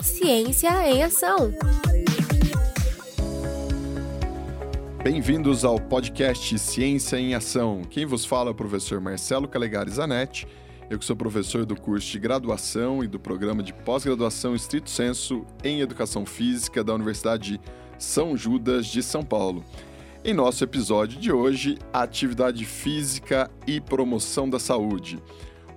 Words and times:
Ciência 0.00 0.70
em 0.88 1.02
Ação. 1.02 1.52
Bem-vindos 5.02 5.64
ao 5.64 5.80
podcast 5.80 6.58
Ciência 6.58 7.16
em 7.18 7.34
Ação. 7.34 7.82
Quem 7.88 8.06
vos 8.06 8.24
fala 8.24 8.50
é 8.50 8.52
o 8.52 8.54
professor 8.54 9.00
Marcelo 9.00 9.48
Calegari 9.48 9.90
Zanetti. 9.90 10.46
Eu 10.88 10.98
que 10.98 11.04
sou 11.04 11.16
professor 11.16 11.64
do 11.64 11.74
curso 11.74 12.10
de 12.10 12.18
graduação 12.18 13.02
e 13.02 13.08
do 13.08 13.18
programa 13.18 13.62
de 13.62 13.72
pós-graduação 13.72 14.54
estrito 14.54 14.90
senso 14.90 15.44
em 15.64 15.80
Educação 15.80 16.24
Física 16.24 16.84
da 16.84 16.94
Universidade 16.94 17.60
São 17.98 18.36
Judas 18.36 18.86
de 18.86 19.02
São 19.02 19.22
Paulo. 19.22 19.64
Em 20.24 20.34
nosso 20.34 20.64
episódio 20.64 21.20
de 21.20 21.32
hoje, 21.32 21.78
atividade 21.92 22.64
física 22.64 23.50
e 23.66 23.80
promoção 23.80 24.48
da 24.48 24.58
saúde. 24.58 25.22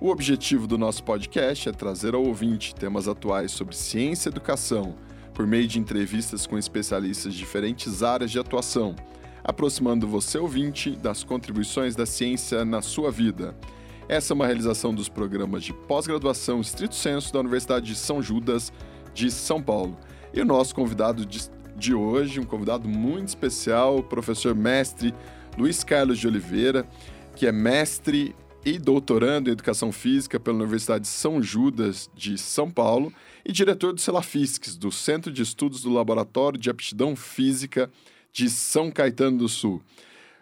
O 0.02 0.08
objetivo 0.08 0.66
do 0.66 0.78
nosso 0.78 1.04
podcast 1.04 1.68
é 1.68 1.72
trazer 1.72 2.14
ao 2.14 2.24
ouvinte 2.24 2.74
temas 2.74 3.06
atuais 3.06 3.52
sobre 3.52 3.76
ciência 3.76 4.30
e 4.30 4.32
educação, 4.32 4.94
por 5.34 5.46
meio 5.46 5.68
de 5.68 5.78
entrevistas 5.78 6.46
com 6.46 6.56
especialistas 6.56 7.34
de 7.34 7.38
diferentes 7.38 8.02
áreas 8.02 8.30
de 8.30 8.38
atuação, 8.38 8.96
aproximando 9.44 10.08
você, 10.08 10.38
ouvinte, 10.38 10.92
das 10.92 11.22
contribuições 11.22 11.94
da 11.94 12.06
ciência 12.06 12.64
na 12.64 12.80
sua 12.80 13.10
vida. 13.10 13.54
Essa 14.08 14.32
é 14.32 14.34
uma 14.34 14.46
realização 14.46 14.94
dos 14.94 15.10
programas 15.10 15.62
de 15.64 15.74
pós-graduação 15.74 16.62
Estrito 16.62 16.94
Senso 16.94 17.30
da 17.30 17.40
Universidade 17.40 17.84
de 17.84 17.94
São 17.94 18.22
Judas 18.22 18.72
de 19.12 19.30
São 19.30 19.62
Paulo. 19.62 19.98
E 20.32 20.40
o 20.40 20.46
nosso 20.46 20.74
convidado 20.74 21.26
de 21.76 21.94
hoje, 21.94 22.40
um 22.40 22.46
convidado 22.46 22.88
muito 22.88 23.28
especial, 23.28 23.98
o 23.98 24.02
professor 24.02 24.54
mestre 24.54 25.14
Luiz 25.58 25.84
Carlos 25.84 26.18
de 26.18 26.26
Oliveira, 26.26 26.86
que 27.36 27.46
é 27.46 27.52
mestre 27.52 28.34
e 28.64 28.78
doutorando 28.78 29.48
em 29.48 29.52
Educação 29.52 29.90
Física 29.90 30.38
pela 30.38 30.58
Universidade 30.58 31.02
de 31.02 31.08
São 31.08 31.42
Judas 31.42 32.10
de 32.14 32.36
São 32.36 32.70
Paulo 32.70 33.12
e 33.44 33.52
diretor 33.52 33.92
do 33.92 34.00
CELAFISCS, 34.00 34.76
do 34.76 34.92
Centro 34.92 35.32
de 35.32 35.42
Estudos 35.42 35.82
do 35.82 35.90
Laboratório 35.90 36.58
de 36.58 36.68
Aptidão 36.68 37.16
Física 37.16 37.90
de 38.32 38.50
São 38.50 38.90
Caetano 38.90 39.38
do 39.38 39.48
Sul. 39.48 39.82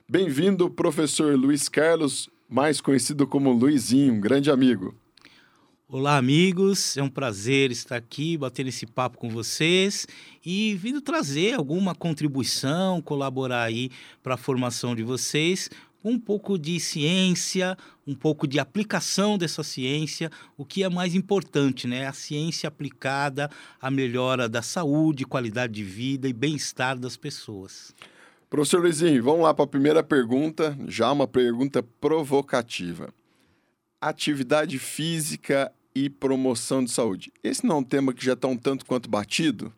Bem-vindo, 0.08 0.68
professor 0.68 1.36
Luiz 1.36 1.68
Carlos, 1.68 2.28
mais 2.48 2.80
conhecido 2.80 3.26
como 3.26 3.52
Luizinho, 3.52 4.14
um 4.14 4.20
grande 4.20 4.50
amigo. 4.50 4.94
Olá, 5.90 6.18
amigos. 6.18 6.98
É 6.98 7.02
um 7.02 7.08
prazer 7.08 7.70
estar 7.70 7.96
aqui 7.96 8.36
batendo 8.36 8.68
esse 8.68 8.84
papo 8.84 9.16
com 9.16 9.30
vocês 9.30 10.06
e 10.44 10.74
vindo 10.74 11.00
trazer 11.00 11.54
alguma 11.54 11.94
contribuição, 11.94 13.00
colaborar 13.00 13.62
aí 13.62 13.90
para 14.22 14.34
a 14.34 14.36
formação 14.36 14.94
de 14.94 15.02
vocês, 15.02 15.70
um 16.08 16.18
pouco 16.18 16.58
de 16.58 16.80
ciência, 16.80 17.76
um 18.06 18.14
pouco 18.14 18.46
de 18.46 18.58
aplicação 18.58 19.36
dessa 19.36 19.62
ciência, 19.62 20.30
o 20.56 20.64
que 20.64 20.82
é 20.82 20.88
mais 20.88 21.14
importante, 21.14 21.86
né? 21.86 22.06
A 22.06 22.12
ciência 22.12 22.68
aplicada 22.68 23.50
à 23.80 23.90
melhora 23.90 24.48
da 24.48 24.62
saúde, 24.62 25.26
qualidade 25.26 25.74
de 25.74 25.84
vida 25.84 26.28
e 26.28 26.32
bem-estar 26.32 26.98
das 26.98 27.16
pessoas. 27.16 27.94
Professor 28.48 28.80
Luizinho, 28.80 29.22
vamos 29.22 29.42
lá 29.42 29.52
para 29.52 29.64
a 29.64 29.68
primeira 29.68 30.02
pergunta, 30.02 30.76
já 30.86 31.12
uma 31.12 31.28
pergunta 31.28 31.82
provocativa. 31.82 33.12
Atividade 34.00 34.78
física 34.78 35.70
e 35.94 36.08
promoção 36.08 36.82
de 36.82 36.90
saúde. 36.90 37.30
Esse 37.44 37.66
não 37.66 37.76
é 37.76 37.78
um 37.80 37.84
tema 37.84 38.14
que 38.14 38.24
já 38.24 38.32
está 38.32 38.48
um 38.48 38.56
tanto 38.56 38.86
quanto 38.86 39.10
batido? 39.10 39.72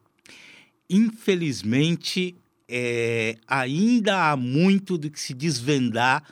Infelizmente, 0.88 2.36
é, 2.70 3.36
ainda 3.48 4.30
há 4.30 4.36
muito 4.36 4.96
do 4.96 5.10
que 5.10 5.20
se 5.20 5.34
desvendar 5.34 6.22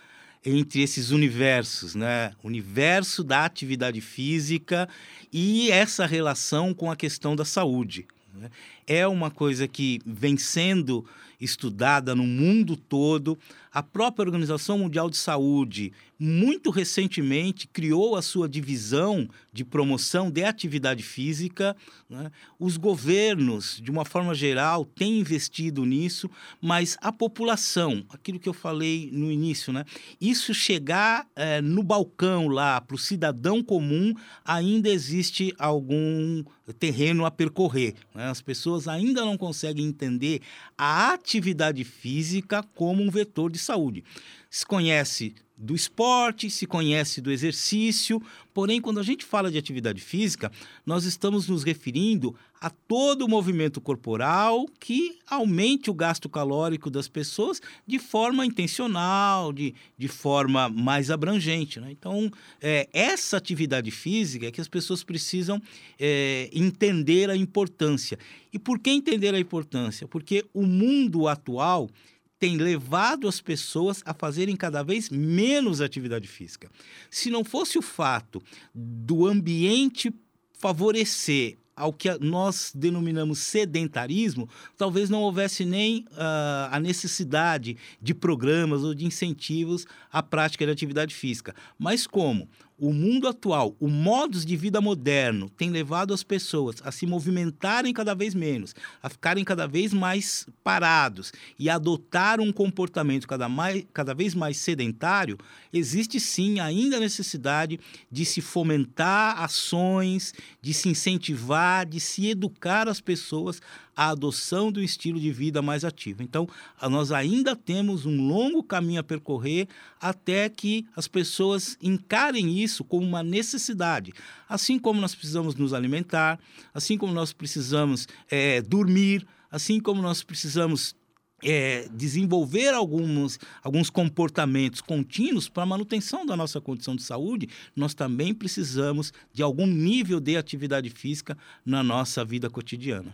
entre 0.44 0.81
esses 0.81 1.11
universos, 1.11 1.94
né? 1.94 2.33
Universo 2.42 3.25
da 3.25 3.44
atividade 3.44 4.00
física 4.00 4.89
e 5.33 5.70
essa 5.70 6.06
relação 6.06 6.72
com 6.72 6.91
a 6.91 6.97
questão 6.97 7.34
da 7.34 7.44
saúde. 7.44 8.06
Né? 8.33 8.50
É 8.86 9.06
uma 9.06 9.31
coisa 9.31 9.66
que 9.66 10.00
vem 10.06 10.36
sendo 10.36 11.05
estudada 11.41 12.14
no 12.14 12.25
mundo 12.25 12.77
todo. 12.77 13.39
A 13.79 13.83
própria 13.83 14.25
Organização 14.25 14.77
Mundial 14.77 15.09
de 15.09 15.16
Saúde, 15.16 15.93
muito 16.19 16.69
recentemente, 16.69 17.69
criou 17.69 18.16
a 18.16 18.22
sua 18.22 18.49
divisão 18.49 19.28
de 19.53 19.65
promoção 19.65 20.33
de 20.33 20.43
atividade 20.43 21.00
física. 21.05 21.77
Né? 22.11 22.28
Os 22.59 22.77
governos, 22.77 23.81
de 23.81 23.89
uma 23.89 24.05
forma 24.05 24.34
geral, 24.34 24.84
têm 24.84 25.21
investido 25.21 25.84
nisso, 25.84 26.28
mas 26.61 26.97
a 27.00 27.12
população, 27.12 28.05
aquilo 28.09 28.41
que 28.41 28.49
eu 28.49 28.53
falei 28.53 29.11
no 29.12 29.31
início, 29.31 29.72
né? 29.72 29.84
isso 30.21 30.53
chegar 30.53 31.25
é, 31.37 31.60
no 31.60 31.84
balcão 31.84 32.49
lá, 32.49 32.81
para 32.81 32.97
o 32.97 32.99
cidadão 32.99 33.62
comum, 33.62 34.12
ainda 34.45 34.89
existe 34.89 35.55
algum 35.56 36.43
terreno 36.81 37.25
a 37.25 37.31
percorrer. 37.31 37.95
Né? 38.12 38.28
As 38.28 38.43
pessoas 38.43 38.89
ainda 38.89 39.25
não 39.25 39.39
conseguem 39.39 39.87
entender 39.87 40.43
a 40.77 41.12
atividade 41.12 41.84
física 41.84 42.65
como 42.75 43.05
um 43.05 43.10
vetor 43.10 43.53
de 43.53 43.68
saúde. 43.69 44.03
Se 44.51 44.65
conhece 44.67 45.34
do 45.61 45.75
esporte, 45.75 46.49
se 46.49 46.67
conhece 46.67 47.21
do 47.21 47.33
exercício, 47.33 48.23
porém, 48.55 48.81
quando 48.81 49.01
a 49.01 49.03
gente 49.03 49.25
fala 49.25 49.51
de 49.51 49.59
atividade 49.59 50.01
física, 50.01 50.53
nós 50.87 51.05
estamos 51.05 51.49
nos 51.49 51.65
referindo 51.65 52.33
a 52.61 52.71
todo 52.71 53.25
o 53.25 53.28
movimento 53.28 53.81
corporal 53.81 54.67
que 54.78 55.19
aumente 55.27 55.91
o 55.91 55.95
gasto 55.95 56.28
calórico 56.28 56.89
das 56.89 57.09
pessoas 57.09 57.61
de 57.84 57.99
forma 57.99 58.47
intencional, 58.47 59.53
de, 59.53 59.75
de 59.97 60.07
forma 60.07 60.69
mais 60.69 61.11
abrangente. 61.11 61.81
Né? 61.81 61.91
Então, 61.91 62.31
é, 62.61 62.89
essa 62.93 63.37
atividade 63.37 63.91
física 63.91 64.47
é 64.47 64.53
que 64.53 64.61
as 64.61 64.69
pessoas 64.69 65.03
precisam 65.03 65.61
é, 65.99 66.49
entender 66.53 67.31
a 67.31 67.37
importância. 67.37 68.17
E 68.53 68.61
por 68.61 68.78
que 68.78 68.91
entender 68.91 69.34
a 69.34 69.41
importância? 69.41 70.07
Porque 70.07 70.45
o 70.55 70.62
mundo 70.62 71.27
atual 71.27 71.91
tem 72.38 72.56
levado 72.56 73.26
as 73.26 73.41
pessoas 73.41 74.03
a 74.04 74.15
fazerem 74.15 74.56
cada 74.56 74.82
vez 74.82 75.10
menos 75.10 75.81
atividade 75.81 76.28
física. 76.28 76.71
Se 77.10 77.31
não 77.31 77.44
fosse 77.44 77.78
o 77.78 77.82
fato 77.82 78.43
do 78.75 79.26
ambiente 79.26 80.12
favorecer 80.59 81.59
ao 81.78 81.93
que 81.93 82.12
nós 82.19 82.72
denominamos 82.75 83.38
sedentarismo, 83.38 84.48
talvez 84.77 85.09
não 85.09 85.22
houvesse 85.22 85.65
nem 85.65 86.00
uh, 86.10 86.69
a 86.72 86.81
necessidade 86.81 87.77
de 88.03 88.12
programas 88.12 88.82
ou 88.82 88.93
de 88.93 89.06
incentivos 89.06 89.87
à 90.10 90.21
prática 90.21 90.66
de 90.66 90.72
atividade 90.72 91.15
física. 91.15 91.54
Mas 91.78 92.04
como 92.04 92.48
o 92.78 92.93
mundo 92.93 93.27
atual, 93.27 93.75
o 93.81 93.89
modus 93.89 94.47
de 94.47 94.56
vida 94.56 94.81
moderno 94.81 95.50
tem 95.50 95.69
levado 95.69 96.15
as 96.15 96.22
pessoas 96.22 96.77
a 96.84 96.93
se 96.93 97.06
movimentarem 97.06 97.93
cada 97.93 98.15
vez 98.15 98.34
menos, 98.34 98.75
a 99.03 99.09
ficarem 99.09 99.44
cada 99.44 99.66
vez 99.66 99.93
mais 99.93 100.47
parados 100.62 101.33
e 101.59 101.69
a 101.69 101.75
adotar 101.75 102.41
um 102.41 102.53
comportamento 102.53 103.27
cada, 103.27 103.49
mais, 103.49 103.84
cada 103.93 104.15
vez 104.15 104.33
mais 104.33 104.59
sedentário, 104.59 105.37
existe 105.72 106.21
sim 106.21 106.61
ainda 106.61 106.99
a 106.99 107.00
necessidade 107.00 107.81
de 108.11 108.25
se 108.25 108.41
fomentar 108.41 109.43
ações, 109.43 110.33
de 110.62 110.72
se 110.72 110.89
incentivar, 110.89 111.84
de 111.84 111.99
se 111.99 112.28
educar 112.28 112.89
as 112.89 113.00
pessoas 113.00 113.60
à 113.98 114.10
adoção 114.10 114.70
do 114.70 114.81
estilo 114.81 115.19
de 115.19 115.32
vida 115.32 115.60
mais 115.60 115.84
ativo. 115.84 116.22
Então, 116.22 116.48
nós 116.88 117.10
ainda 117.10 117.56
temos 117.56 118.06
um 118.06 118.28
longo 118.28 118.62
caminho 118.62 119.00
a 119.00 119.03
percorrer 119.03 119.66
até 120.00 120.48
que 120.48 120.86
as 120.94 121.09
pessoas 121.09 121.76
encarem 121.82 122.62
isso 122.62 122.84
como 122.84 123.04
uma 123.04 123.25
necessidade. 123.25 124.12
Assim 124.48 124.78
como 124.78 125.00
nós 125.00 125.16
precisamos 125.16 125.56
nos 125.56 125.75
alimentar, 125.75 126.38
assim 126.72 126.97
como 126.97 127.12
nós 127.12 127.32
precisamos 127.32 128.06
é, 128.31 128.62
dormir, 128.62 129.26
assim 129.50 129.81
como 129.81 130.00
nós 130.00 130.22
precisamos 130.22 130.94
é, 131.42 131.88
desenvolver 131.92 132.75
alguns, 132.75 133.36
alguns 133.65 133.91
comportamentos 133.91 134.80
contínuos 134.80 135.48
para 135.48 135.65
a 135.65 135.66
manutenção 135.66 136.25
da 136.25 136.36
nossa 136.36 136.60
condição 136.60 136.94
de 136.94 137.03
saúde, 137.03 137.48
nós 137.75 137.94
também 137.94 138.32
precisamos 138.32 139.12
de 139.32 139.42
algum 139.42 139.66
nível 139.66 140.20
de 140.20 140.36
atividade 140.36 140.88
física 140.88 141.36
na 141.66 141.82
nossa 141.82 142.25
vida 142.25 142.48
cotidiana. 142.48 143.12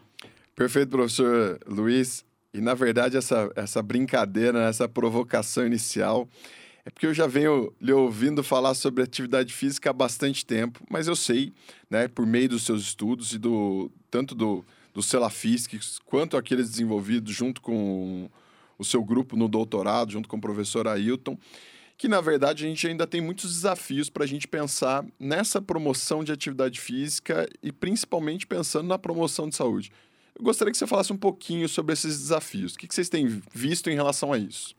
Perfeito, 0.54 0.90
professor 0.90 1.58
Luiz. 1.66 2.24
E, 2.52 2.60
na 2.60 2.74
verdade, 2.74 3.16
essa, 3.16 3.50
essa 3.56 3.82
brincadeira, 3.82 4.68
essa 4.68 4.88
provocação 4.88 5.66
inicial, 5.66 6.28
é 6.84 6.90
porque 6.90 7.06
eu 7.06 7.14
já 7.14 7.26
venho 7.26 7.72
lhe 7.80 7.92
ouvindo 7.92 8.44
falar 8.44 8.74
sobre 8.74 9.02
atividade 9.02 9.52
física 9.52 9.90
há 9.90 9.92
bastante 9.92 10.46
tempo, 10.46 10.80
mas 10.88 11.08
eu 11.08 11.16
sei, 11.16 11.52
né, 11.90 12.06
por 12.06 12.24
meio 12.24 12.50
dos 12.50 12.62
seus 12.62 12.82
estudos 12.82 13.32
e 13.32 13.38
do 13.38 13.90
tanto 14.10 14.34
do, 14.34 14.64
do 14.92 15.02
Celafisc 15.02 15.72
quanto 16.04 16.36
aqueles 16.36 16.70
desenvolvidos 16.70 17.34
junto 17.34 17.60
com 17.60 18.30
o 18.78 18.84
seu 18.84 19.02
grupo 19.02 19.34
no 19.36 19.48
doutorado, 19.48 20.12
junto 20.12 20.28
com 20.28 20.36
o 20.36 20.40
professor 20.40 20.86
Ailton, 20.86 21.36
que 21.96 22.06
na 22.06 22.20
verdade 22.20 22.64
a 22.64 22.68
gente 22.68 22.86
ainda 22.86 23.06
tem 23.06 23.20
muitos 23.20 23.52
desafios 23.54 24.10
para 24.10 24.24
a 24.24 24.26
gente 24.26 24.46
pensar 24.46 25.04
nessa 25.18 25.60
promoção 25.60 26.22
de 26.22 26.30
atividade 26.30 26.80
física 26.80 27.48
e 27.62 27.72
principalmente 27.72 28.46
pensando 28.46 28.86
na 28.86 28.98
promoção 28.98 29.48
de 29.48 29.56
saúde. 29.56 29.90
Eu 30.36 30.44
gostaria 30.44 30.72
que 30.72 30.78
você 30.78 30.86
falasse 30.86 31.12
um 31.12 31.16
pouquinho 31.16 31.68
sobre 31.68 31.92
esses 31.92 32.18
desafios. 32.18 32.74
O 32.74 32.78
que 32.78 32.92
vocês 32.92 33.08
têm 33.08 33.42
visto 33.52 33.88
em 33.88 33.94
relação 33.94 34.32
a 34.32 34.38
isso? 34.38 34.74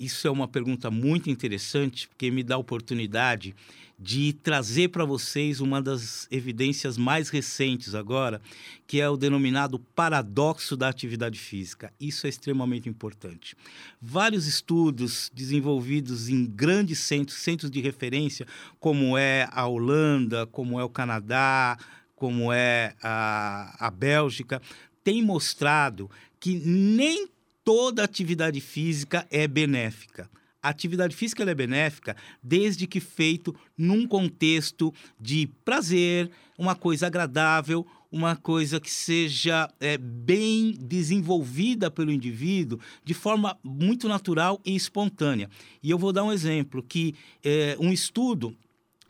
isso 0.00 0.26
é 0.26 0.30
uma 0.30 0.48
pergunta 0.48 0.90
muito 0.90 1.28
interessante, 1.28 2.08
porque 2.08 2.30
me 2.30 2.42
dá 2.42 2.54
a 2.54 2.58
oportunidade 2.58 3.54
de 3.98 4.32
trazer 4.32 4.88
para 4.88 5.04
vocês 5.04 5.60
uma 5.60 5.82
das 5.82 6.26
evidências 6.30 6.96
mais 6.96 7.28
recentes 7.28 7.94
agora, 7.94 8.40
que 8.86 8.98
é 8.98 9.06
o 9.06 9.16
denominado 9.18 9.78
paradoxo 9.78 10.74
da 10.74 10.88
atividade 10.88 11.38
física. 11.38 11.92
Isso 12.00 12.26
é 12.26 12.30
extremamente 12.30 12.88
importante. 12.88 13.54
Vários 14.00 14.46
estudos 14.46 15.30
desenvolvidos 15.34 16.30
em 16.30 16.46
grandes 16.46 17.00
centros, 17.00 17.36
centros 17.36 17.70
de 17.70 17.82
referência, 17.82 18.46
como 18.78 19.18
é 19.18 19.46
a 19.52 19.66
Holanda, 19.66 20.46
como 20.46 20.80
é 20.80 20.84
o 20.84 20.88
Canadá, 20.88 21.76
como 22.20 22.52
é 22.52 22.94
a, 23.02 23.86
a 23.86 23.90
Bélgica, 23.90 24.60
têm 25.02 25.22
mostrado 25.22 26.10
que 26.38 26.54
nem 26.54 27.26
toda 27.64 28.04
atividade 28.04 28.60
física 28.60 29.26
é 29.30 29.48
benéfica. 29.48 30.28
A 30.62 30.68
atividade 30.68 31.16
física 31.16 31.42
é 31.42 31.54
benéfica 31.54 32.14
desde 32.42 32.86
que 32.86 33.00
feito 33.00 33.56
num 33.74 34.06
contexto 34.06 34.92
de 35.18 35.48
prazer, 35.64 36.30
uma 36.58 36.74
coisa 36.74 37.06
agradável, 37.06 37.86
uma 38.12 38.36
coisa 38.36 38.78
que 38.78 38.90
seja 38.90 39.72
é, 39.80 39.96
bem 39.96 40.72
desenvolvida 40.78 41.90
pelo 41.90 42.12
indivíduo 42.12 42.78
de 43.02 43.14
forma 43.14 43.58
muito 43.64 44.08
natural 44.08 44.60
e 44.62 44.76
espontânea. 44.76 45.48
E 45.82 45.90
eu 45.90 45.96
vou 45.96 46.12
dar 46.12 46.24
um 46.24 46.32
exemplo 46.32 46.82
que 46.82 47.14
é, 47.42 47.78
um 47.80 47.90
estudo 47.90 48.54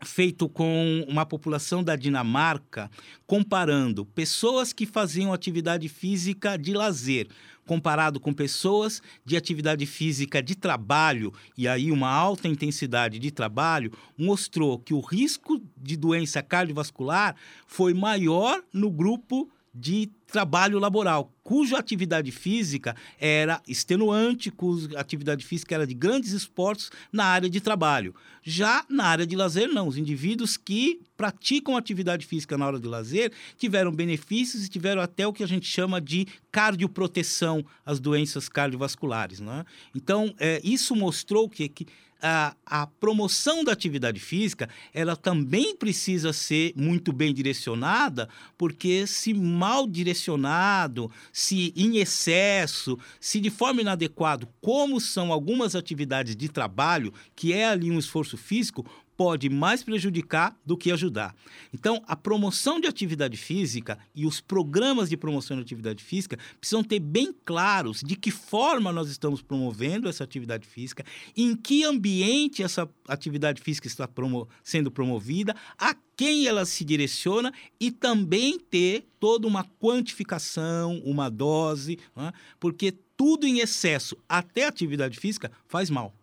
feito 0.03 0.49
com 0.49 1.05
uma 1.09 1.27
população 1.27 1.83
da 1.83 1.97
Dinamarca, 1.97 2.91
comparando 3.27 4.05
pessoas 4.07 4.73
que 4.73 4.87
faziam 4.87 5.33
atividade 5.33 5.89
física 5.89 6.57
de 6.57 6.73
lazer 6.73 7.29
comparado 7.71 8.19
com 8.19 8.33
pessoas 8.33 9.01
de 9.25 9.37
atividade 9.37 9.87
física 9.87 10.43
de 10.43 10.57
trabalho. 10.57 11.33
E 11.57 11.69
aí 11.69 11.93
uma 11.93 12.11
alta 12.11 12.49
intensidade 12.49 13.17
de 13.17 13.31
trabalho, 13.31 13.93
mostrou 14.19 14.77
que 14.77 14.93
o 14.93 14.99
risco 14.99 15.63
de 15.77 15.97
doença 15.97 16.43
cardiovascular 16.43 17.37
foi 17.69 17.95
maior 17.95 18.61
no 18.73 18.91
grupo 18.91 19.49
de 19.73 20.11
trabalho 20.31 20.79
laboral, 20.79 21.33
cuja 21.43 21.79
atividade 21.79 22.31
física 22.31 22.95
era 23.19 23.61
extenuante, 23.67 24.51
cuja 24.51 24.99
atividade 24.99 25.45
física 25.45 25.75
era 25.75 25.87
de 25.87 25.95
grandes 25.95 26.33
esforços 26.33 26.91
na 27.13 27.25
área 27.25 27.51
de 27.51 27.61
trabalho. 27.61 28.15
Já 28.43 28.85
na 28.89 29.05
área 29.05 29.27
de 29.27 29.37
lazer, 29.37 29.69
não. 29.69 29.89
Os 29.89 29.99
indivíduos 29.99 30.57
que 30.57 31.01
praticam 31.17 31.77
atividade 31.77 32.25
física 32.25 32.57
na 32.57 32.67
hora 32.67 32.81
de 32.81 32.89
lazer 32.89 33.33
tiveram 33.59 33.93
benefícios 33.93 34.65
e 34.65 34.69
tiveram 34.69 35.03
até 35.03 35.27
o 35.27 35.33
que 35.33 35.43
a 35.43 35.49
gente 35.49 35.67
chama 35.67 36.01
de 36.01 36.27
cardioproteção 36.51 37.65
às 37.85 38.01
doenças 38.01 38.49
cardiovasculares. 38.49 39.41
Né? 39.41 39.65
Então, 39.95 40.35
é, 40.39 40.61
isso 40.65 40.95
mostrou 40.95 41.49
que, 41.49 41.69
que 41.69 41.87
a, 42.23 42.55
a, 42.67 42.87
promoção 42.87 43.65
da 43.65 43.73
atividade 43.73 44.21
física 44.21 44.69
ela 44.93 45.17
também 45.17 45.75
precisa 45.75 46.33
ser 46.33 46.73
muito 46.77 47.13
bem 47.13 47.33
direcionada, 47.33 48.29
porque 48.59 49.07
se 49.07 49.33
mal 49.33 49.87
direcionado, 50.21 51.11
se 51.33 51.73
em 51.75 51.97
excesso, 51.97 52.99
se 53.19 53.41
de 53.41 53.51
forma 53.51 53.81
inadequada, 53.81 54.47
como 54.61 55.01
são 55.01 55.33
algumas 55.33 55.75
atividades 55.75 56.37
de 56.37 56.49
trabalho, 56.49 57.13
que 57.35 57.53
é 57.53 57.67
ali 57.67 57.91
um 57.91 57.99
esforço 57.99 58.37
físico, 58.37 58.85
pode 59.17 59.51
mais 59.51 59.83
prejudicar 59.83 60.57
do 60.65 60.79
que 60.79 60.91
ajudar. 60.91 61.35
Então, 61.75 62.03
a 62.07 62.17
promoção 62.17 62.81
de 62.81 62.87
atividade 62.87 63.37
física 63.37 63.99
e 64.15 64.25
os 64.25 64.41
programas 64.41 65.11
de 65.11 65.17
promoção 65.17 65.59
de 65.59 65.63
atividade 65.63 66.03
física 66.03 66.39
precisam 66.59 66.83
ter 66.83 67.01
bem 67.01 67.35
claros 67.45 68.01
de 68.01 68.17
que 68.17 68.31
forma 68.31 68.91
nós 68.91 69.11
estamos 69.11 69.43
promovendo 69.43 70.09
essa 70.09 70.25
atividade 70.25 70.67
física, 70.67 71.05
em 71.37 71.55
que 71.55 71.85
ambiente 71.85 72.63
essa 72.63 72.89
atividade 73.07 73.61
física 73.61 73.87
está 73.87 74.09
promo 74.09 74.49
sendo 74.65 74.91
promovida, 74.91 75.55
a 75.77 75.95
quem 76.21 76.47
ela 76.47 76.67
se 76.67 76.85
direciona 76.85 77.51
e 77.81 77.91
também 77.91 78.59
ter 78.59 79.07
toda 79.19 79.47
uma 79.47 79.65
quantificação, 79.81 81.01
uma 81.03 81.31
dose, 81.31 81.99
né? 82.15 82.31
porque 82.59 82.93
tudo 83.17 83.47
em 83.47 83.61
excesso, 83.61 84.19
até 84.29 84.67
atividade 84.67 85.19
física, 85.19 85.51
faz 85.67 85.89
mal. 85.89 86.15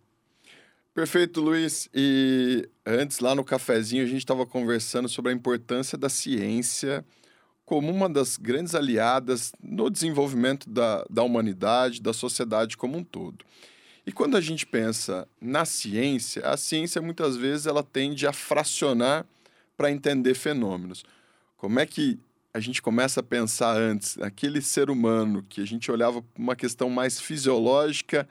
Perfeito, 0.94 1.42
Luiz. 1.42 1.90
E 1.96 2.70
antes, 2.86 3.22
lá 3.22 3.34
no 3.34 3.44
cafezinho, 3.44 4.04
a 4.04 4.06
gente 4.06 4.20
estava 4.20 4.46
conversando 4.46 5.10
sobre 5.10 5.32
a 5.32 5.36
importância 5.36 5.98
da 5.98 6.10
ciência 6.10 7.04
como 7.66 7.92
uma 7.92 8.08
das 8.08 8.38
grandes 8.38 8.76
aliadas 8.76 9.52
no 9.60 9.90
desenvolvimento 9.90 10.70
da, 10.70 11.04
da 11.10 11.24
humanidade, 11.24 12.04
da 12.04 12.14
sociedade 12.14 12.78
como 12.78 13.00
um 13.00 13.04
todo. 13.04 13.44
E 14.06 14.12
quando 14.12 14.38
a 14.38 14.42
gente 14.42 14.64
pensa 14.64 15.28
na 15.42 15.66
ciência, 15.66 16.48
a 16.48 16.56
ciência 16.56 17.02
muitas 17.02 17.36
vezes 17.36 17.66
ela 17.66 17.82
tende 17.82 18.28
a 18.28 18.32
fracionar 18.32 19.26
para 19.78 19.92
entender 19.92 20.34
fenômenos. 20.34 21.06
Como 21.56 21.80
é 21.80 21.86
que 21.86 22.20
a 22.54 22.60
gente 22.60 22.82
começa 22.82 23.20
a 23.20 23.24
pensar 23.24 23.78
antes, 23.78 24.18
aquele 24.18 24.62
ser 24.62 24.90
humano 24.90 25.46
que 25.48 25.62
a 25.62 25.66
gente 25.66 25.92
olhava 25.92 26.26
uma 26.36 26.56
questão 26.56 26.90
mais 26.90 27.20
fisiológica, 27.22 28.28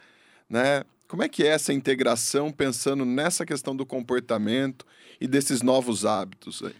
né, 0.50 0.82
como 1.06 1.22
é 1.22 1.28
que 1.28 1.44
é 1.44 1.48
essa 1.48 1.72
integração 1.72 2.50
pensando 2.50 3.04
nessa 3.04 3.46
questão 3.46 3.76
do 3.76 3.86
comportamento 3.86 4.84
e 5.20 5.28
desses 5.28 5.62
novos 5.62 6.04
hábitos 6.04 6.62
aí? 6.64 6.74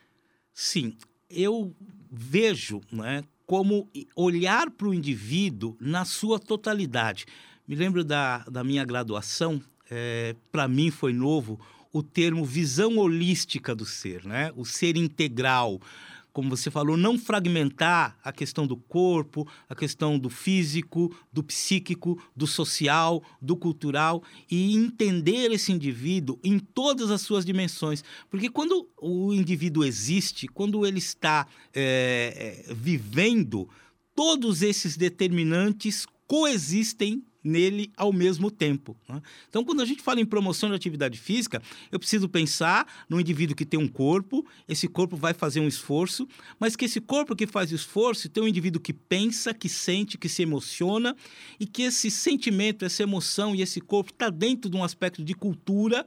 Sim, 0.53 0.97
eu 1.31 1.73
vejo 2.11 2.81
né, 2.91 3.23
como 3.47 3.89
olhar 4.17 4.69
para 4.71 4.89
o 4.89 4.95
indivíduo 4.95 5.77
na 5.81 6.05
sua 6.05 6.41
totalidade. 6.41 7.27
Me 7.69 7.77
lembro 7.77 8.03
da, 8.03 8.39
da 8.39 8.65
minha 8.65 8.85
graduação, 8.85 9.63
é, 9.89 10.35
para 10.51 10.67
mim 10.67 10.91
foi 10.91 11.13
novo 11.13 11.61
o 11.97 12.03
termo 12.03 12.45
visão 12.45 12.99
holística 12.99 13.75
do 13.75 13.87
ser, 13.87 14.25
né? 14.25 14.53
o 14.55 14.65
ser 14.65 14.97
integral 14.97 15.81
como 16.31 16.51
você 16.51 16.71
falou, 16.71 16.99
não 16.99 17.19
fragmentar 17.19 18.15
a 18.23 18.31
questão 18.31 18.67
do 18.67 18.77
corpo, 18.77 19.49
a 19.71 19.75
questão 19.75 20.19
do 20.19 20.29
físico, 20.29 21.11
do 21.33 21.43
psíquico, 21.43 22.23
do 22.37 22.47
social, 22.47 23.23
do 23.41 23.57
cultural 23.57 24.23
e 24.51 24.77
entender 24.77 25.51
esse 25.51 25.73
indivíduo 25.73 26.39
em 26.45 26.59
todas 26.59 27.11
as 27.11 27.23
suas 27.23 27.43
dimensões. 27.43 28.05
Porque 28.29 28.51
quando 28.51 28.87
o 29.01 29.33
indivíduo 29.33 29.83
existe, 29.83 30.47
quando 30.47 30.85
ele 30.85 30.99
está 30.99 31.47
é, 31.73 32.67
vivendo, 32.69 33.67
todos 34.15 34.61
esses 34.61 34.95
determinantes 34.95 36.07
coexistem 36.27 37.25
nele 37.47 37.91
ao 37.97 38.13
mesmo 38.13 38.51
tempo. 38.51 38.97
Né? 39.09 39.23
Então, 39.49 39.65
quando 39.65 39.81
a 39.81 39.85
gente 39.85 40.03
fala 40.03 40.21
em 40.21 40.27
promoção 40.27 40.69
de 40.69 40.75
atividade 40.75 41.19
física, 41.19 41.63
eu 41.91 41.99
preciso 41.99 42.29
pensar 42.29 43.07
no 43.09 43.21
indivíduo 43.21 43.57
que 43.57 43.65
tem 43.65 43.79
um 43.79 43.89
corpo, 43.89 44.45
esse 44.69 44.89
corpo 44.89 45.17
vai 45.17 45.33
fazer 45.33 45.61
um 45.61 45.69
esforço, 45.69 46.29
mas 46.59 46.75
que 46.75 46.85
esse 46.85 47.01
corpo 47.01 47.37
que 47.37 47.47
faz 47.47 47.71
esforço 47.71 48.29
tem 48.29 48.43
um 48.43 48.49
indivíduo 48.49 48.81
que 48.81 48.93
pensa, 48.93 49.55
que 49.55 49.69
sente, 49.69 50.19
que 50.19 50.29
se 50.29 50.43
emociona 50.43 51.17
e 51.59 51.67
que 51.67 51.83
esse 51.83 52.11
sentimento, 52.11 52.85
essa 52.85 53.03
emoção 53.03 53.55
e 53.55 53.63
esse 53.63 53.81
corpo 53.81 54.11
está 54.11 54.29
dentro 54.29 54.69
de 54.71 54.77
um 54.77 54.85
aspecto 54.85 55.23
de 55.23 55.35
cultura 55.35 56.07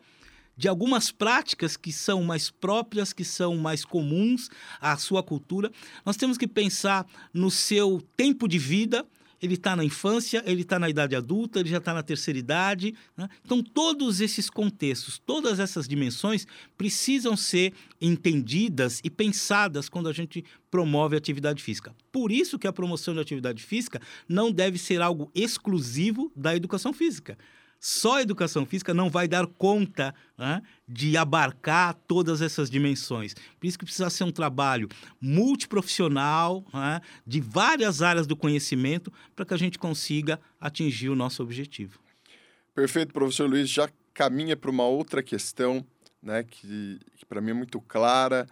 de 0.60 0.68
algumas 0.68 1.10
práticas 1.10 1.78
que 1.78 1.94
são 1.94 2.22
mais 2.22 2.50
próprias, 2.50 3.13
que 3.13 3.24
são 3.24 3.56
mais 3.56 3.86
comuns 3.86 4.50
à 4.82 4.98
sua 4.98 5.24
cultura. 5.24 5.72
Nós 6.06 6.18
temos 6.18 6.38
que 6.38 6.46
pensar 6.46 7.08
no 7.34 7.50
seu 7.50 8.02
tempo 8.18 8.46
de 8.46 8.60
vida, 8.60 9.08
ele 9.41 9.55
está 9.55 9.75
na 9.75 9.84
infância, 9.84 10.43
ele 10.46 10.62
está 10.62 10.77
na 10.77 10.89
idade 10.89 11.15
adulta, 11.15 11.60
ele 11.60 11.69
já 11.69 11.77
está 11.77 11.93
na 11.93 12.03
terceira 12.03 12.38
idade. 12.38 12.93
Né? 13.15 13.29
Então, 13.43 13.63
todos 13.63 14.22
esses 14.22 14.50
contextos, 14.50 15.17
todas 15.17 15.60
essas 15.60 15.88
dimensões 15.88 16.46
precisam 16.77 17.36
ser 17.38 17.74
entendidas 18.01 19.00
e 19.03 19.10
pensadas 19.10 19.89
quando 19.89 20.10
a 20.10 20.13
gente 20.13 20.43
promove 20.69 21.15
atividade 21.15 21.63
física. 21.63 21.96
Por 22.12 22.31
isso 22.31 22.60
que 22.60 22.67
a 22.67 22.74
promoção 22.74 23.13
de 23.13 23.19
atividade 23.19 23.63
física 23.63 24.01
não 24.27 24.51
deve 24.51 24.77
ser 24.77 25.01
algo 25.01 25.31
exclusivo 25.34 26.31
da 26.36 26.55
educação 26.55 26.93
física. 26.93 27.38
Só 27.80 28.18
a 28.18 28.22
educação 28.22 28.66
física 28.66 28.94
não 28.94 29.10
vai 29.10 29.28
dar 29.28 29.48
conta 29.48 30.14
né, 30.38 30.62
de 30.88 31.16
abarcar 31.16 31.94
todas 32.08 32.42
essas 32.42 32.70
dimensões. 32.70 33.34
Por 33.60 33.68
isso 33.68 33.80
que 33.80 33.86
precisa 33.86 34.10
ser 34.10 34.26
um 34.26 34.32
trabalho 34.32 34.90
multiprofissional, 35.22 36.66
né, 36.74 37.00
de 37.26 37.40
várias 37.40 38.02
áreas 38.02 38.28
do 38.28 38.36
conhecimento, 38.36 39.12
para 39.36 39.46
que 39.46 39.54
a 39.54 39.58
gente 39.58 39.80
consiga 39.80 40.40
atingir 40.60 41.10
o 41.10 41.16
nosso 41.16 41.42
objetivo. 41.42 42.00
Perfeito, 42.76 43.14
professor 43.14 43.50
Luiz. 43.50 43.70
Já 43.70 43.90
caminha 44.14 44.58
para 44.58 44.70
uma 44.70 44.86
outra 44.86 45.24
questão, 45.24 45.86
né, 46.22 46.44
que, 46.44 47.00
que 47.16 47.26
para 47.26 47.40
mim 47.40 47.52
é 47.52 47.54
muito 47.54 47.80
clara. 47.80 48.46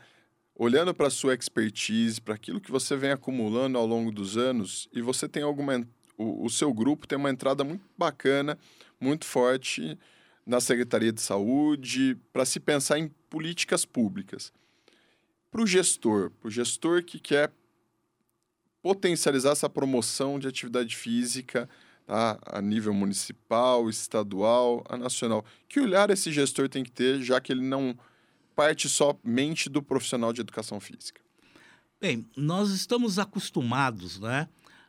Olhando 0.55 0.93
para 0.93 1.07
a 1.07 1.11
sua 1.11 1.35
expertise, 1.35 2.19
para 2.19 2.33
aquilo 2.33 2.59
que 2.59 2.71
você 2.71 2.95
vem 2.95 3.11
acumulando 3.11 3.77
ao 3.77 3.85
longo 3.85 4.11
dos 4.11 4.37
anos, 4.37 4.89
e 4.93 5.01
você 5.01 5.27
tem 5.27 5.43
alguma. 5.43 5.85
O, 6.17 6.45
o 6.45 6.49
seu 6.49 6.73
grupo 6.73 7.07
tem 7.07 7.17
uma 7.17 7.29
entrada 7.29 7.63
muito 7.63 7.83
bacana 7.97 8.57
muito 8.99 9.25
forte 9.25 9.97
na 10.45 10.59
Secretaria 10.59 11.11
de 11.11 11.21
Saúde 11.21 12.17
para 12.31 12.45
se 12.45 12.59
pensar 12.59 12.99
em 12.99 13.09
políticas 13.29 13.85
públicas. 13.85 14.51
Para 15.51 15.61
o 15.61 15.67
gestor, 15.67 16.31
para 16.31 16.47
o 16.47 16.51
gestor 16.51 17.03
que 17.03 17.19
quer 17.19 17.51
potencializar 18.81 19.51
essa 19.51 19.69
promoção 19.69 20.39
de 20.39 20.47
atividade 20.47 20.95
física 20.95 21.69
tá? 22.05 22.39
a 22.45 22.61
nível 22.61 22.93
municipal, 22.93 23.89
estadual, 23.89 24.83
a 24.89 24.97
nacional. 24.97 25.43
Que 25.67 25.79
olhar 25.79 26.09
esse 26.09 26.31
gestor 26.31 26.69
tem 26.69 26.83
que 26.83 26.91
ter, 26.91 27.21
já 27.21 27.39
que 27.41 27.51
ele 27.51 27.63
não 27.63 27.97
parte 28.55 28.89
somente 28.89 29.69
do 29.69 29.83
profissional 29.83 30.31
de 30.31 30.41
educação 30.41 30.79
física? 30.79 31.21
Bem, 31.99 32.25
nós 32.35 32.69
estamos 32.69 33.19
acostumados, 33.19 34.19
né? 34.19 34.47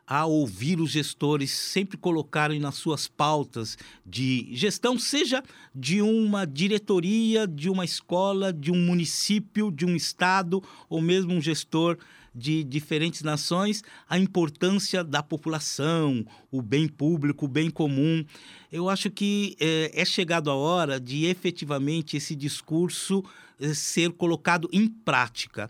A 0.09 0.25
ouvir 0.25 0.81
os 0.81 0.89
gestores 0.89 1.51
sempre 1.51 1.95
colocarem 1.95 2.59
nas 2.59 2.73
suas 2.73 3.07
pautas 3.07 3.77
de 4.03 4.47
gestão, 4.51 4.97
seja 4.97 5.43
de 5.73 6.01
uma 6.01 6.47
diretoria, 6.47 7.45
de 7.45 7.69
uma 7.69 7.85
escola, 7.85 8.51
de 8.51 8.71
um 8.71 8.75
município, 8.75 9.69
de 9.69 9.85
um 9.85 9.95
estado, 9.95 10.63
ou 10.89 10.99
mesmo 10.99 11.35
um 11.35 11.39
gestor 11.39 11.95
de 12.33 12.63
diferentes 12.63 13.21
nações, 13.21 13.83
a 14.09 14.17
importância 14.17 15.03
da 15.03 15.21
população, 15.21 16.25
o 16.51 16.59
bem 16.59 16.87
público, 16.87 17.45
o 17.45 17.49
bem 17.49 17.69
comum. 17.69 18.25
Eu 18.71 18.89
acho 18.89 19.11
que 19.11 19.55
é, 19.59 19.91
é 19.93 20.05
chegado 20.05 20.49
a 20.49 20.55
hora 20.55 20.99
de 20.99 21.25
efetivamente 21.25 22.17
esse 22.17 22.35
discurso 22.35 23.23
é, 23.59 23.75
ser 23.75 24.11
colocado 24.13 24.67
em 24.73 24.87
prática 24.87 25.69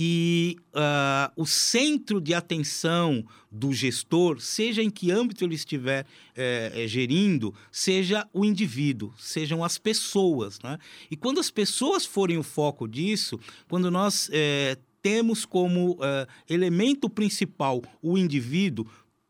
e 0.00 0.56
uh, 0.68 1.32
o 1.34 1.44
centro 1.44 2.20
de 2.20 2.32
atenção 2.32 3.26
do 3.50 3.72
gestor, 3.72 4.40
seja 4.40 4.80
em 4.80 4.90
que 4.90 5.10
âmbito 5.10 5.42
ele 5.44 5.56
estiver 5.56 6.06
é, 6.36 6.84
gerindo, 6.86 7.52
seja 7.72 8.28
o 8.32 8.44
indivíduo, 8.44 9.12
sejam 9.18 9.64
as 9.64 9.76
pessoas. 9.76 10.60
Né? 10.60 10.78
E 11.10 11.16
quando 11.16 11.40
as 11.40 11.50
pessoas 11.50 12.06
forem 12.06 12.38
o 12.38 12.44
foco 12.44 12.86
disso, 12.86 13.40
quando 13.68 13.90
nós 13.90 14.30
é, 14.32 14.78
temos 15.02 15.44
como 15.44 15.92
uh, 15.92 16.28
elemento 16.48 17.10
principal 17.10 17.82
o 18.00 18.16
indivíduo, 18.16 18.86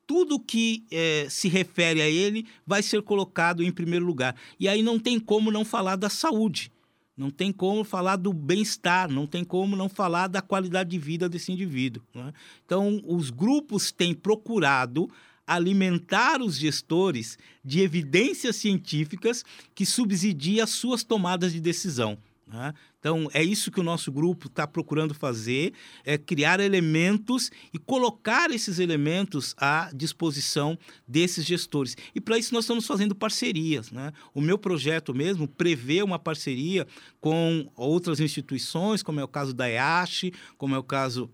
tudo 0.07 0.39
que 0.39 0.85
é, 0.91 1.29
se 1.31 1.49
refere 1.49 2.03
a 2.03 2.09
ele 2.09 2.47
vai 2.67 2.83
ser 2.83 3.01
colocado 3.01 3.63
em 3.63 3.73
primeiro 3.73 4.05
lugar. 4.05 4.37
E 4.61 4.69
aí 4.69 4.83
não 4.83 4.99
tem 4.99 5.19
como 5.19 5.51
não 5.51 5.65
falar 5.65 5.97
da 5.97 6.11
saúde. 6.11 6.71
Não 7.19 7.31
tem 7.31 7.53
como 7.53 7.83
falar 7.83 8.15
do 8.15 8.33
bem-estar, 8.33 9.11
não 9.11 9.27
tem 9.27 9.43
como 9.43 9.75
não 9.75 9.89
falar 9.89 10.29
da 10.29 10.41
qualidade 10.41 10.91
de 10.91 10.99
vida 11.01 11.29
desse 11.29 11.51
indivíduo. 11.51 12.01
É? 12.15 12.33
Então, 12.65 13.03
os 13.05 13.29
grupos 13.29 13.91
têm 13.91 14.15
procurado 14.15 15.11
alimentar 15.45 16.41
os 16.41 16.57
gestores 16.57 17.37
de 17.65 17.81
evidências 17.81 18.55
científicas 18.55 19.45
que 19.75 19.85
subsidiem 19.85 20.61
as 20.61 20.71
suas 20.71 21.03
tomadas 21.03 21.53
de 21.53 21.61
decisão. 21.61 22.17
Né? 22.47 22.73
Então, 23.09 23.27
é 23.33 23.43
isso 23.43 23.71
que 23.71 23.81
o 23.81 23.83
nosso 23.83 24.13
grupo 24.13 24.49
está 24.49 24.67
procurando 24.67 25.15
fazer: 25.15 25.73
é 26.05 26.19
criar 26.19 26.61
elementos 26.61 27.51
e 27.73 27.79
colocar 27.79 28.51
esses 28.51 28.79
elementos 28.79 29.55
à 29.57 29.91
disposição 29.95 30.79
desses 31.07 31.47
gestores. 31.47 31.97
E 32.15 32.21
para 32.21 32.37
isso 32.37 32.53
nós 32.53 32.65
estamos 32.65 32.87
fazendo 32.87 33.15
parcerias. 33.15 33.91
Né? 33.91 34.13
O 34.35 34.43
meu 34.43 34.59
projeto 34.59 35.15
mesmo 35.15 35.49
prevê 35.49 36.03
uma 36.03 36.19
parceria 36.19 36.87
com 37.19 37.67
outras 37.75 38.21
instituições, 38.21 39.03
como 39.03 39.21
é 39.21 39.25
o 39.25 39.29
caso 39.29 39.55
da 39.55 39.71
EASH, 39.71 40.31
como 40.59 40.75
é 40.75 40.79
o 40.79 40.83
caso 40.83 41.31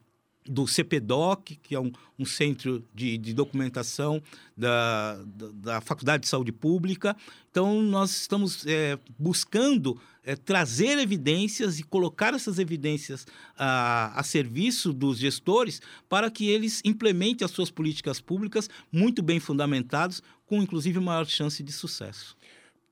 do 0.47 0.67
CPDOC, 0.67 1.57
que 1.57 1.75
é 1.75 1.81
um, 1.81 1.91
um 2.19 2.25
centro 2.25 2.85
de, 2.95 3.17
de 3.17 3.33
documentação 3.33 4.23
da, 4.57 5.15
da, 5.25 5.49
da, 5.55 5.81
Faculdade 5.81 6.25
de 6.25 6.29
Saúde 6.29 6.53
Pública. 6.53 7.17
Então, 7.51 7.83
nós 7.83 8.11
estamos 8.11 8.67
é, 8.67 8.99
buscando 9.19 9.99
é, 10.23 10.37
trazer 10.37 10.99
evidências 10.99 11.79
e 11.79 11.83
colocar 11.83 12.35
essas 12.35 12.59
evidências 12.59 13.27
a, 13.57 14.19
a 14.19 14.23
serviço 14.23 14.93
dos 14.93 15.19
gestores 15.19 15.81
para 16.09 16.31
que 16.31 16.49
eles 16.49 16.83
implementem 16.85 17.45
as 17.45 17.51
suas 17.51 17.71
políticas 17.71 18.21
públicas 18.21 18.69
muito 18.93 19.23
bem 19.23 19.41
fundamentadas, 19.41 20.23
com 20.47 20.63
inclusive 20.63 21.01
maior 21.01 21.27
chance 21.27 21.63
de 21.63 21.73
sucesso. 21.73 22.37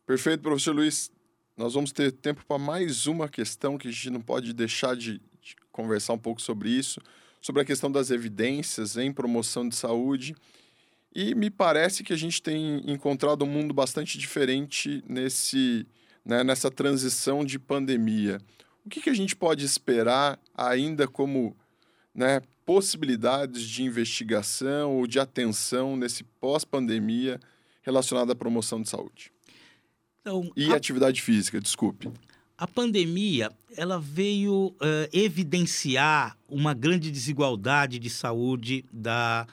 Perfeito, 0.06 0.42
professor 0.42 0.74
Luiz. 0.74 1.10
Nós 1.54 1.74
vamos 1.74 1.92
ter 1.92 2.12
tempo 2.12 2.42
para 2.48 2.58
mais 2.58 3.06
uma 3.06 3.28
questão 3.28 3.76
que 3.76 3.88
a 3.88 3.90
gente 3.90 4.08
não 4.08 4.22
pode 4.22 4.54
deixar 4.54 4.96
de, 4.96 5.20
de 5.42 5.54
conversar 5.70 6.14
um 6.14 6.18
pouco 6.18 6.40
sobre 6.40 6.70
isso 6.70 6.98
sobre 7.42 7.60
a 7.60 7.64
questão 7.64 7.90
das 7.90 8.10
evidências 8.10 8.96
em 8.96 9.12
promoção 9.12 9.68
de 9.68 9.74
saúde. 9.74 10.34
E 11.14 11.34
me 11.34 11.50
parece 11.50 12.02
que 12.02 12.12
a 12.12 12.16
gente 12.16 12.40
tem 12.40 12.80
encontrado 12.90 13.44
um 13.44 13.48
mundo 13.48 13.74
bastante 13.74 14.16
diferente 14.16 15.04
nesse, 15.06 15.86
né, 16.24 16.42
nessa 16.42 16.70
transição 16.70 17.44
de 17.44 17.58
pandemia. 17.58 18.40
O 18.86 18.88
que, 18.88 19.00
que 19.02 19.10
a 19.10 19.14
gente 19.14 19.36
pode 19.36 19.64
esperar 19.64 20.38
ainda 20.54 21.06
como 21.06 21.54
né, 22.14 22.40
possibilidades 22.64 23.62
de 23.62 23.82
investigação 23.82 24.96
ou 24.96 25.06
de 25.06 25.18
atenção 25.18 25.96
nesse 25.96 26.24
pós-pandemia 26.24 27.38
relacionada 27.82 28.32
à 28.32 28.36
promoção 28.36 28.80
de 28.80 28.88
saúde? 28.88 29.32
Então, 30.20 30.50
e 30.56 30.72
a... 30.72 30.76
atividade 30.76 31.20
física, 31.20 31.60
desculpe. 31.60 32.10
A 32.62 32.66
pandemia 32.68 33.50
ela 33.76 33.98
veio 33.98 34.66
uh, 34.66 34.76
evidenciar 35.12 36.38
uma 36.48 36.72
grande 36.72 37.10
desigualdade 37.10 37.98
de 37.98 38.08
saúde 38.08 38.84
da, 38.92 39.48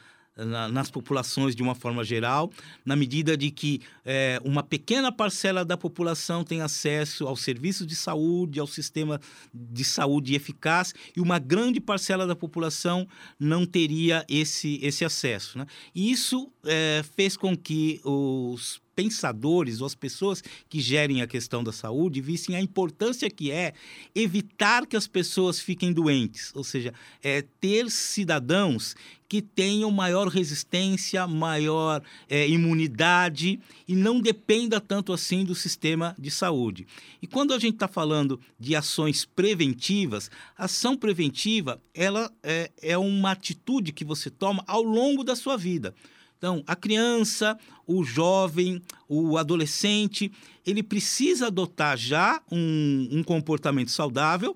na, 0.46 0.68
nas 0.68 0.92
populações 0.92 1.56
de 1.56 1.64
uma 1.64 1.74
forma 1.74 2.04
geral, 2.04 2.52
na 2.86 2.96
medida 2.96 3.36
de 3.36 3.50
que 3.50 3.82
é, 4.06 4.40
uma 4.46 4.62
pequena 4.62 5.12
parcela 5.12 5.66
da 5.66 5.76
população 5.76 6.44
tem 6.44 6.62
acesso 6.62 7.28
aos 7.28 7.42
serviços 7.42 7.88
de 7.88 7.96
saúde, 7.96 8.60
ao 8.60 8.68
sistema 8.68 9.20
de 9.52 9.84
saúde 9.84 10.36
eficaz, 10.36 10.94
e 11.18 11.20
uma 11.20 11.40
grande 11.40 11.80
parcela 11.80 12.28
da 12.28 12.36
população 12.36 13.08
não 13.40 13.66
teria 13.66 14.24
esse, 14.30 14.80
esse 14.84 15.04
acesso. 15.04 15.58
Né? 15.58 15.66
E 15.96 16.12
isso 16.12 16.52
é, 16.64 17.04
fez 17.16 17.36
com 17.36 17.58
que 17.58 18.02
os 18.04 18.80
pensadores 19.00 19.80
ou 19.80 19.88
as 19.88 19.96
pessoas 19.96 20.44
que 20.68 20.82
gerem 20.82 21.22
a 21.22 21.28
questão 21.28 21.64
da 21.64 21.72
saúde 21.72 22.20
vissem 22.20 22.58
a 22.58 22.62
importância 22.62 23.30
que 23.30 23.50
é 23.50 23.72
evitar 24.14 24.86
que 24.86 24.98
as 24.98 25.08
pessoas 25.08 25.58
fiquem 25.58 25.94
doentes, 25.94 26.52
ou 26.54 26.66
seja, 26.66 26.94
é, 27.24 27.42
ter 27.62 27.90
cidadãos 27.90 28.98
que 29.30 29.42
tenham 29.42 29.90
maior 29.90 30.28
resistência, 30.28 31.26
maior 31.26 32.02
é, 32.28 32.46
imunidade 32.50 33.58
e 33.88 33.96
não 33.96 34.20
dependa 34.20 34.82
tanto 34.82 35.14
assim 35.14 35.46
do 35.46 35.56
sistema 35.56 36.14
de 36.20 36.30
saúde. 36.30 36.86
E 37.22 37.28
quando 37.28 37.54
a 37.54 37.60
gente 37.60 37.76
está 37.76 37.88
falando 37.88 38.38
de 38.60 38.76
ações 38.76 39.24
preventivas, 39.24 40.30
ação 40.58 40.98
preventiva 40.98 41.82
ela 41.94 42.30
é, 42.44 42.70
é 42.82 42.98
uma 42.98 43.32
atitude 43.32 43.94
que 43.94 44.04
você 44.04 44.30
toma 44.30 44.62
ao 44.68 44.84
longo 44.84 45.24
da 45.24 45.38
sua 45.38 45.56
vida. 45.56 45.96
Então, 46.40 46.64
a 46.66 46.74
criança, 46.74 47.60
o 47.86 48.02
jovem, 48.02 48.82
o 49.10 49.38
adolescente, 49.38 50.32
ele 50.66 50.82
precisa 50.82 51.48
adotar 51.48 51.98
já 51.98 52.42
um, 52.50 53.10
um 53.12 53.24
comportamento 53.24 53.92
saudável. 53.92 54.56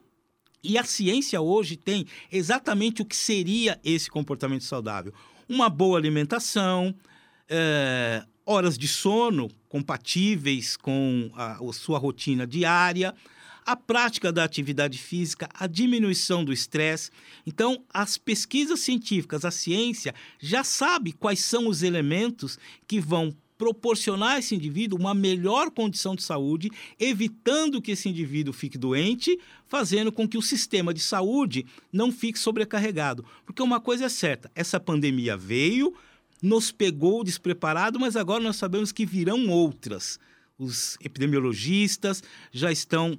E 0.64 0.78
a 0.78 0.86
ciência 0.86 1.42
hoje 1.42 1.76
tem 1.76 2.08
exatamente 2.32 3.02
o 3.02 3.06
que 3.06 3.18
seria 3.18 3.78
esse 3.84 4.10
comportamento 4.10 4.64
saudável: 4.64 5.14
uma 5.48 5.70
boa 5.70 5.98
alimentação, 5.98 6.96
é, 7.50 8.24
horas 8.46 8.78
de 8.78 8.88
sono 8.88 9.52
compatíveis 9.68 10.78
com 10.78 11.30
a, 11.36 11.58
a 11.58 11.74
sua 11.74 12.00
rotina 12.00 12.48
diária, 12.48 13.14
a 13.66 13.76
prática 13.76 14.32
da 14.32 14.44
atividade 14.44 14.98
física, 14.98 15.50
a 15.54 15.68
diminuição 15.68 16.44
do 16.44 16.54
estresse. 16.54 17.12
Então, 17.46 17.84
as 17.94 18.18
pesquisas 18.18 18.80
científicas, 18.80 19.46
a 19.46 19.52
ciência 19.52 20.14
já 20.40 20.64
sabe 20.64 21.14
quais 21.14 21.40
são 21.40 21.68
os 21.68 21.84
elementos 21.84 22.58
que 22.88 23.00
vão 23.00 23.36
proporcionar 23.58 24.32
a 24.32 24.40
esse 24.40 24.56
indivíduo 24.56 25.00
uma 25.00 25.14
melhor 25.14 25.72
condição 25.72 26.16
de 26.16 26.24
saúde, 26.24 26.70
evitando 27.00 27.82
que 27.82 27.92
esse 27.92 28.10
indivíduo 28.10 28.54
fique 28.54 28.78
doente, 28.78 29.40
fazendo 29.68 30.12
com 30.12 30.28
que 30.28 30.38
o 30.38 30.42
sistema 30.42 30.94
de 30.94 31.00
saúde 31.00 31.66
não 31.92 32.12
fique 32.12 32.38
sobrecarregado. 32.38 33.24
Porque 33.46 33.62
uma 33.62 33.80
coisa 33.80 34.06
é 34.06 34.10
certa, 34.10 34.52
essa 34.54 34.80
pandemia 34.80 35.38
veio, 35.38 35.94
nos 36.42 36.72
pegou 36.72 37.24
despreparado, 37.24 38.00
mas 38.00 38.18
agora 38.18 38.44
nós 38.44 38.58
sabemos 38.58 38.92
que 38.92 39.06
virão 39.06 39.48
outras. 39.50 40.20
Os 40.58 40.98
epidemiologistas 41.02 42.22
já 42.52 42.70
estão 42.72 43.18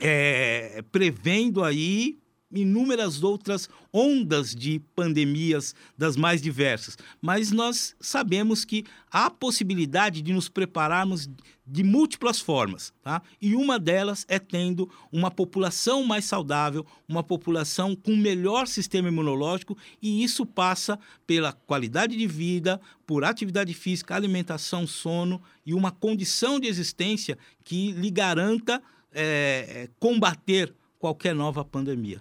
é, 0.00 0.82
prevendo 0.90 1.64
aí 1.64 2.18
inúmeras 2.50 3.22
outras 3.22 3.68
ondas 3.92 4.54
de 4.54 4.80
pandemias 4.94 5.74
das 5.96 6.16
mais 6.16 6.40
diversas, 6.40 6.96
mas 7.20 7.50
nós 7.50 7.96
sabemos 8.00 8.64
que 8.64 8.84
há 9.10 9.28
possibilidade 9.28 10.22
de 10.22 10.32
nos 10.32 10.48
prepararmos 10.48 11.28
de 11.66 11.82
múltiplas 11.82 12.40
formas, 12.40 12.92
tá? 13.02 13.20
E 13.42 13.56
uma 13.56 13.78
delas 13.78 14.24
é 14.28 14.38
tendo 14.38 14.88
uma 15.10 15.30
população 15.30 16.04
mais 16.04 16.24
saudável, 16.24 16.86
uma 17.08 17.24
população 17.24 17.96
com 17.96 18.14
melhor 18.14 18.68
sistema 18.68 19.08
imunológico, 19.08 19.76
e 20.00 20.22
isso 20.22 20.46
passa 20.46 20.96
pela 21.26 21.52
qualidade 21.52 22.16
de 22.16 22.26
vida, 22.26 22.80
por 23.04 23.24
atividade 23.24 23.74
física, 23.74 24.14
alimentação, 24.14 24.86
sono 24.86 25.42
e 25.64 25.74
uma 25.74 25.90
condição 25.90 26.60
de 26.60 26.68
existência 26.68 27.36
que 27.64 27.90
lhe 27.90 28.10
garanta 28.10 28.80
é, 29.12 29.88
combater 29.98 30.72
qualquer 30.98 31.34
nova 31.34 31.64
pandemia. 31.64 32.20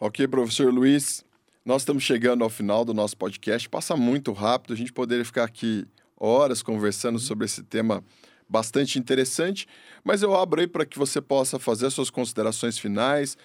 Ok, 0.00 0.26
professor 0.28 0.72
Luiz, 0.72 1.24
nós 1.64 1.82
estamos 1.82 2.02
chegando 2.02 2.44
ao 2.44 2.50
final 2.50 2.84
do 2.84 2.94
nosso 2.94 3.16
podcast. 3.16 3.68
Passa 3.68 3.96
muito 3.96 4.32
rápido, 4.32 4.72
a 4.72 4.76
gente 4.76 4.92
poderia 4.92 5.24
ficar 5.24 5.44
aqui 5.44 5.86
horas 6.16 6.62
conversando 6.62 7.18
sobre 7.18 7.44
esse 7.44 7.62
tema 7.62 8.02
bastante 8.48 8.98
interessante, 8.98 9.66
mas 10.02 10.22
eu 10.22 10.34
abro 10.34 10.60
aí 10.60 10.66
para 10.66 10.86
que 10.86 10.98
você 10.98 11.20
possa 11.20 11.58
fazer 11.58 11.90
suas 11.90 12.08
considerações 12.08 12.78
finais, 12.78 13.36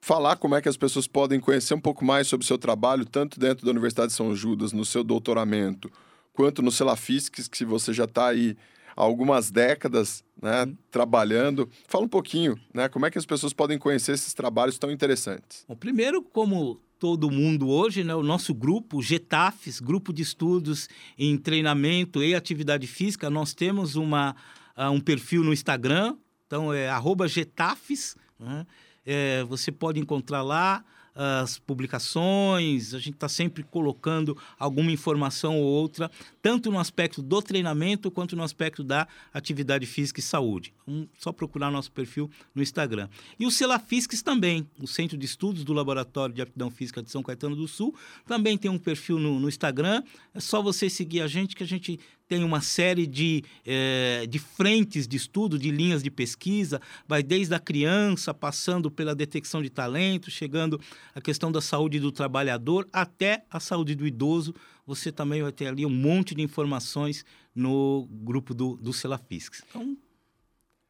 falar 0.00 0.36
como 0.36 0.54
é 0.54 0.60
que 0.60 0.68
as 0.68 0.76
pessoas 0.76 1.06
podem 1.06 1.40
conhecer 1.40 1.74
um 1.74 1.80
pouco 1.80 2.04
mais 2.04 2.26
sobre 2.26 2.44
o 2.44 2.46
seu 2.46 2.58
trabalho, 2.58 3.06
tanto 3.06 3.40
dentro 3.40 3.64
da 3.64 3.70
Universidade 3.70 4.08
de 4.08 4.16
São 4.16 4.34
Judas, 4.36 4.72
no 4.72 4.84
seu 4.84 5.02
doutoramento, 5.02 5.90
quanto 6.32 6.60
no 6.60 6.70
Celafisques, 6.70 7.48
que 7.48 7.64
você 7.64 7.92
já 7.92 8.04
está 8.04 8.28
aí 8.28 8.56
há 8.98 9.02
algumas 9.04 9.48
décadas 9.48 10.24
né, 10.42 10.64
uhum. 10.64 10.76
trabalhando. 10.90 11.70
Fala 11.86 12.04
um 12.04 12.08
pouquinho, 12.08 12.58
né, 12.74 12.88
como 12.88 13.06
é 13.06 13.10
que 13.10 13.18
as 13.18 13.24
pessoas 13.24 13.52
podem 13.52 13.78
conhecer 13.78 14.12
esses 14.12 14.34
trabalhos 14.34 14.76
tão 14.76 14.90
interessantes? 14.90 15.64
Bom, 15.68 15.76
primeiro, 15.76 16.20
como 16.20 16.80
todo 16.98 17.30
mundo 17.30 17.68
hoje, 17.68 18.02
né, 18.02 18.12
o 18.12 18.24
nosso 18.24 18.52
grupo, 18.52 19.00
GETAFES, 19.00 19.78
Grupo 19.78 20.12
de 20.12 20.22
Estudos 20.22 20.88
em 21.16 21.38
Treinamento 21.38 22.24
e 22.24 22.34
Atividade 22.34 22.88
Física, 22.88 23.30
nós 23.30 23.54
temos 23.54 23.94
uma, 23.94 24.34
uh, 24.76 24.90
um 24.90 25.00
perfil 25.00 25.44
no 25.44 25.52
Instagram, 25.52 26.16
então 26.44 26.72
é 26.72 26.90
@getafes, 27.28 28.16
né? 28.36 28.66
é, 29.06 29.44
você 29.44 29.70
pode 29.70 30.00
encontrar 30.00 30.42
lá 30.42 30.84
as 31.20 31.58
publicações, 31.58 32.94
a 32.94 32.98
gente 33.00 33.14
está 33.14 33.28
sempre 33.28 33.64
colocando 33.64 34.38
alguma 34.56 34.92
informação 34.92 35.58
ou 35.58 35.64
outra, 35.64 36.08
tanto 36.40 36.70
no 36.70 36.78
aspecto 36.78 37.20
do 37.20 37.42
treinamento 37.42 38.08
quanto 38.08 38.36
no 38.36 38.44
aspecto 38.44 38.84
da 38.84 39.08
atividade 39.34 39.84
física 39.84 40.20
e 40.20 40.22
saúde. 40.22 40.72
Então, 40.86 41.08
só 41.18 41.32
procurar 41.32 41.72
nosso 41.72 41.90
perfil 41.90 42.30
no 42.54 42.62
Instagram. 42.62 43.08
E 43.36 43.44
o 43.46 43.50
Celafisques 43.50 44.22
também, 44.22 44.64
o 44.80 44.86
Centro 44.86 45.18
de 45.18 45.26
Estudos 45.26 45.64
do 45.64 45.72
Laboratório 45.72 46.32
de 46.32 46.40
Aptidão 46.40 46.70
Física 46.70 47.02
de 47.02 47.10
São 47.10 47.22
Caetano 47.22 47.56
do 47.56 47.66
Sul, 47.66 47.92
também 48.24 48.56
tem 48.56 48.70
um 48.70 48.78
perfil 48.78 49.18
no, 49.18 49.40
no 49.40 49.48
Instagram. 49.48 50.04
É 50.32 50.38
só 50.38 50.62
você 50.62 50.88
seguir 50.88 51.20
a 51.20 51.26
gente 51.26 51.56
que 51.56 51.64
a 51.64 51.66
gente 51.66 51.98
tem 52.28 52.44
uma 52.44 52.60
série 52.60 53.06
de, 53.06 53.42
é, 53.66 54.26
de 54.28 54.38
frentes 54.38 55.08
de 55.08 55.16
estudo, 55.16 55.58
de 55.58 55.70
linhas 55.70 56.02
de 56.02 56.10
pesquisa, 56.10 56.80
vai 57.06 57.22
desde 57.22 57.54
a 57.54 57.58
criança, 57.58 58.34
passando 58.34 58.90
pela 58.90 59.14
detecção 59.14 59.62
de 59.62 59.70
talento, 59.70 60.30
chegando 60.30 60.78
a 61.14 61.20
questão 61.20 61.50
da 61.50 61.60
saúde 61.60 61.98
do 61.98 62.12
trabalhador, 62.12 62.86
até 62.92 63.44
a 63.50 63.58
saúde 63.58 63.94
do 63.94 64.06
idoso. 64.06 64.54
Você 64.86 65.10
também 65.10 65.42
vai 65.42 65.52
ter 65.52 65.68
ali 65.68 65.86
um 65.86 65.90
monte 65.90 66.34
de 66.34 66.42
informações 66.42 67.24
no 67.54 68.06
grupo 68.10 68.52
do, 68.52 68.76
do 68.76 68.92
Celafiscs. 68.92 69.62
Então, 69.68 69.96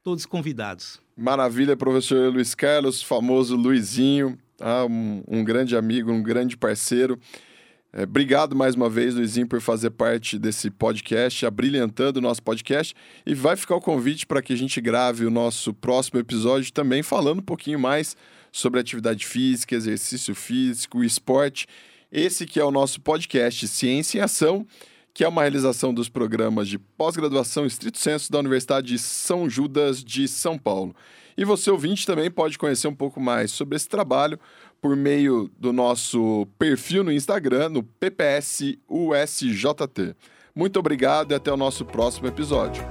todos 0.03 0.27
convidados. 0.27 1.01
Maravilha, 1.17 1.77
professor 1.77 2.33
Luiz 2.33 2.55
Carlos, 2.55 3.03
famoso 3.03 3.57
Luizinho, 3.57 4.37
tá? 4.57 4.85
um, 4.87 5.23
um 5.29 5.45
grande 5.45 5.77
amigo, 5.77 6.11
um 6.11 6.23
grande 6.23 6.57
parceiro. 6.57 7.19
É, 7.91 8.03
obrigado 8.03 8.55
mais 8.55 8.75
uma 8.75 8.91
vez, 8.91 9.15
Luizinho, 9.15 9.49
por 9.49 9.63
fazer 9.63 9.91
parte 9.91 10.39
desse 10.39 10.71
podcast, 10.71 11.47
abrilhantando 11.47 12.19
o 12.19 12.23
nosso 12.23 12.43
podcast. 12.43 12.95
E 13.25 13.35
vai 13.35 13.57
ficar 13.57 13.77
o 13.77 13.81
convite 13.81 14.27
para 14.27 14.43
que 14.43 14.53
a 14.53 14.57
gente 14.57 14.79
grave 14.79 15.25
o 15.25 15.31
nosso 15.31 15.73
próximo 15.73 16.21
episódio 16.21 16.71
também 16.71 17.03
falando 17.03 17.39
um 17.39 17.43
pouquinho 17.43 17.79
mais 17.79 18.15
sobre 18.53 18.79
atividade 18.79 19.25
física, 19.25 19.75
exercício 19.75 20.35
físico, 20.35 21.03
esporte. 21.03 21.67
Esse 22.13 22.45
que 22.45 22.61
é 22.61 22.65
o 22.65 22.71
nosso 22.71 23.01
podcast 23.01 23.67
Ciência 23.67 24.19
em 24.19 24.23
Ação, 24.23 24.67
que 25.15 25.25
é 25.25 25.29
uma 25.29 25.43
realização 25.43 25.93
dos 25.93 26.11
programas 26.11 26.69
de 26.69 26.79
pós-graduação 26.79 27.65
estrito 27.65 27.99
senso 27.99 28.31
da 28.31 28.39
Universidade 28.39 28.89
de 28.89 28.99
São 28.99 29.49
Judas 29.49 30.05
de 30.05 30.29
São 30.29 30.59
Paulo. 30.59 30.95
E 31.39 31.45
você, 31.45 31.71
ouvinte, 31.71 32.05
também 32.05 32.31
pode 32.31 32.59
conhecer 32.59 32.89
um 32.89 32.95
pouco 32.95 33.21
mais 33.21 33.53
sobre 33.53 33.77
esse 33.77 33.89
trabalho 33.89 34.41
por 34.81 34.97
meio 34.97 35.51
do 35.59 35.73
nosso 35.73 36.47
perfil 36.59 37.03
no 37.05 37.13
Instagram, 37.13 37.69
no 37.69 37.83
PPSUSJT. 37.83 38.77
Muito 40.55 40.79
obrigado 40.79 41.33
e 41.33 41.35
até 41.35 41.53
o 41.53 41.57
nosso 41.57 41.85
próximo 41.85 42.27
episódio. 42.27 42.83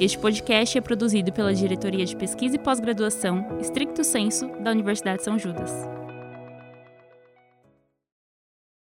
Este 0.00 0.18
podcast 0.18 0.76
é 0.76 0.80
produzido 0.80 1.32
pela 1.32 1.54
Diretoria 1.54 2.04
de 2.04 2.16
Pesquisa 2.16 2.56
e 2.56 2.58
Pós-Graduação, 2.58 3.58
Stricto 3.60 4.02
Senso, 4.04 4.48
da 4.62 4.70
Universidade 4.70 5.18
de 5.18 5.24
São 5.24 5.38
Judas. 5.38 5.70